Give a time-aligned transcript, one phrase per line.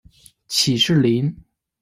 [0.47, 1.31] 起士林。